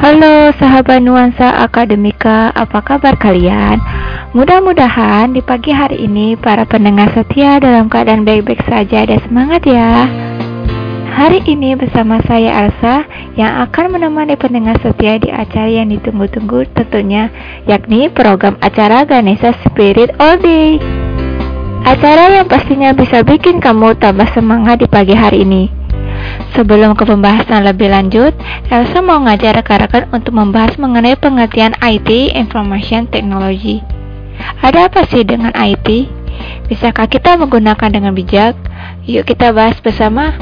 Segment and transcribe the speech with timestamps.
[0.00, 3.76] Halo sahabat Nuansa Akademika, apa kabar kalian?
[4.32, 10.08] Mudah-mudahan di pagi hari ini para pendengar setia dalam keadaan baik-baik saja dan semangat ya.
[11.10, 13.04] Hari ini bersama saya Elsa
[13.36, 17.28] yang akan menemani pendengar setia di acara yang ditunggu-tunggu tentunya
[17.68, 20.80] yakni program acara Ganesha Spirit All Day.
[21.84, 25.79] Acara yang pastinya bisa bikin kamu tambah semangat di pagi hari ini.
[26.50, 28.34] Sebelum ke pembahasan lebih lanjut,
[28.66, 33.80] Elsa mau ngajak rekan-rekan untuk membahas mengenai pengertian IT Information Technology.
[34.58, 36.10] Ada apa sih dengan IT?
[36.66, 38.58] Bisakah kita menggunakan dengan bijak?
[39.06, 40.34] Yuk kita bahas bersama.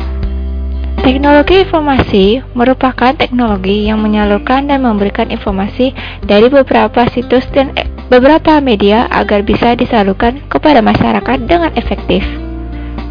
[0.98, 5.94] Teknologi informasi merupakan teknologi yang menyalurkan dan memberikan informasi
[6.26, 7.70] dari beberapa situs dan
[8.10, 12.47] beberapa media agar bisa disalurkan kepada masyarakat dengan efektif.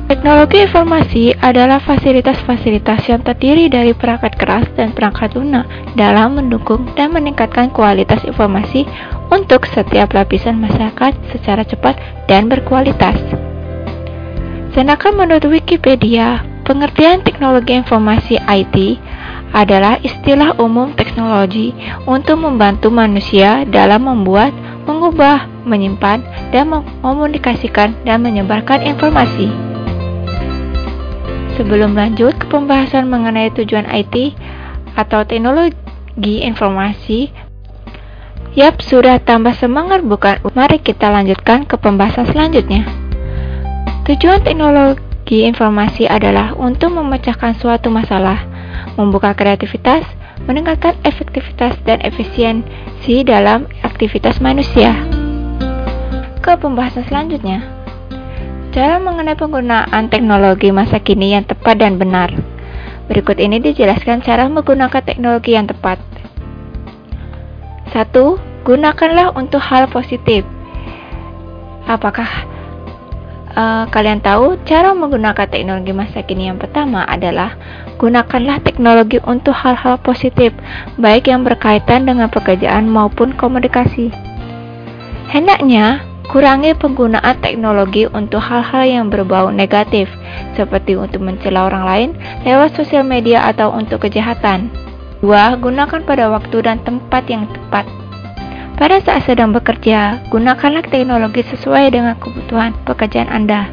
[0.08, 5.68] Teknologi informasi adalah fasilitas-fasilitas yang terdiri dari perangkat keras dan perangkat lunak
[6.00, 8.88] dalam mendukung dan meningkatkan kualitas informasi
[9.28, 13.20] untuk setiap lapisan masyarakat secara cepat dan berkualitas.
[14.72, 19.04] Sedangkan menurut Wikipedia, pengertian teknologi informasi IT
[19.52, 21.76] adalah istilah umum teknologi
[22.08, 24.56] untuk membantu manusia dalam membuat,
[24.88, 26.24] mengubah, menyimpan,
[26.56, 29.67] dan mengomunikasikan dan menyebarkan informasi.
[31.58, 34.38] Sebelum lanjut ke pembahasan mengenai tujuan IT
[34.94, 37.34] atau teknologi informasi,
[38.58, 40.42] Yap, sudah tambah semangat bukan?
[40.58, 42.90] Mari kita lanjutkan ke pembahasan selanjutnya.
[44.10, 48.50] Tujuan teknologi informasi adalah untuk memecahkan suatu masalah,
[48.98, 50.02] membuka kreativitas,
[50.50, 55.06] meningkatkan efektivitas dan efisiensi dalam aktivitas manusia.
[56.42, 57.77] Ke pembahasan selanjutnya.
[58.76, 62.30] Cara mengenai penggunaan teknologi masa kini yang tepat dan benar.
[63.08, 65.98] Berikut ini dijelaskan cara menggunakan teknologi yang tepat.
[67.96, 68.12] 1.
[68.68, 70.44] Gunakanlah untuk hal positif.
[71.88, 72.28] Apakah
[73.58, 77.58] uh, kalian tahu cara menggunakan teknologi masa kini yang pertama adalah
[77.98, 80.54] gunakanlah teknologi untuk hal-hal positif,
[81.02, 84.14] baik yang berkaitan dengan pekerjaan maupun komunikasi.
[85.28, 90.12] Hendaknya Kurangi penggunaan teknologi untuk hal-hal yang berbau negatif,
[90.60, 92.10] seperti untuk mencela orang lain
[92.44, 94.68] lewat sosial media atau untuk kejahatan.
[95.24, 95.32] 2.
[95.64, 97.88] Gunakan pada waktu dan tempat yang tepat.
[98.76, 103.72] Pada saat sedang bekerja, gunakanlah teknologi sesuai dengan kebutuhan pekerjaan Anda.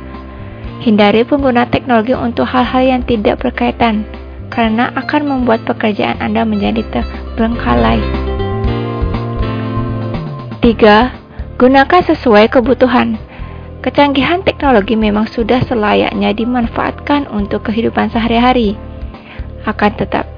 [0.81, 4.07] Hindari penggunaan teknologi untuk hal-hal yang tidak berkaitan,
[4.55, 6.87] karena akan membuat pekerjaan Anda menjadi
[7.35, 7.99] terbengkalai.
[10.63, 11.24] 3
[11.65, 13.17] Gunakan sesuai kebutuhan.
[13.81, 18.77] Kecanggihan teknologi memang sudah selayaknya dimanfaatkan untuk kehidupan sehari-hari.
[19.65, 20.29] Akan tetap,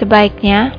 [0.00, 0.72] sebaiknya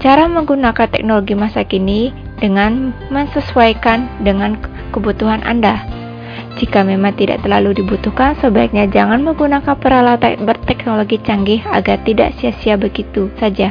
[0.00, 4.56] cara menggunakan teknologi masa kini dengan menyesuaikan dengan
[4.88, 5.84] kebutuhan Anda.
[6.56, 13.28] Jika memang tidak terlalu dibutuhkan, sebaiknya jangan menggunakan peralatan berteknologi canggih agar tidak sia-sia begitu
[13.36, 13.68] saja.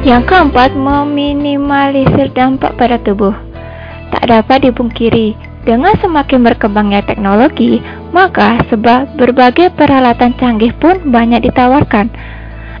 [0.00, 3.36] Yang keempat, meminimalisir dampak pada tubuh.
[4.08, 5.36] Tak dapat dipungkiri,
[5.68, 7.84] dengan semakin berkembangnya teknologi,
[8.16, 12.08] maka sebab berbagai peralatan canggih pun banyak ditawarkan.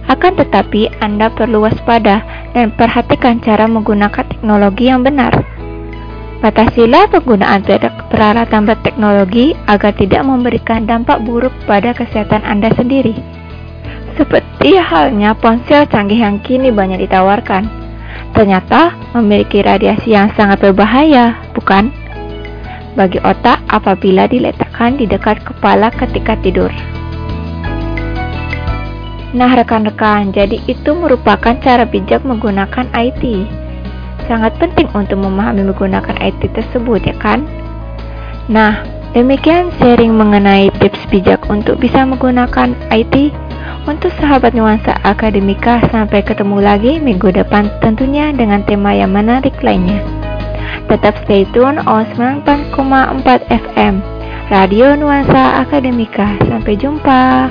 [0.08, 2.24] Akan tetapi, Anda perlu waspada
[2.56, 5.44] dan perhatikan cara menggunakan teknologi yang benar.
[6.40, 7.68] Batasilah penggunaan
[8.08, 13.39] peralatan berteknologi agar tidak memberikan dampak buruk pada kesehatan Anda sendiri.
[14.20, 17.64] Seperti halnya ponsel canggih yang kini banyak ditawarkan.
[18.36, 21.88] Ternyata memiliki radiasi yang sangat berbahaya, bukan?
[22.92, 26.68] Bagi otak apabila diletakkan di dekat kepala ketika tidur.
[29.32, 33.24] Nah rekan-rekan, jadi itu merupakan cara bijak menggunakan IT.
[34.28, 37.48] Sangat penting untuk memahami menggunakan IT tersebut ya kan?
[38.52, 38.84] Nah,
[39.16, 43.32] demikian sharing mengenai tips bijak untuk bisa menggunakan IT.
[43.90, 49.98] Untuk sahabat nuansa akademika, sampai ketemu lagi minggu depan tentunya dengan tema yang menarik lainnya.
[50.86, 53.98] Tetap stay tune on 98,4 FM
[54.46, 56.38] Radio Nuansa Akademika.
[56.46, 57.50] Sampai jumpa.